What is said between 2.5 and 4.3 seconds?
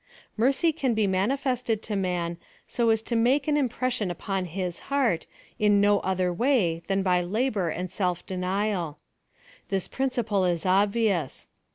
so as to make an impression